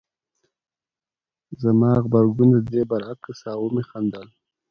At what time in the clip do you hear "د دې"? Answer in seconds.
2.53-2.81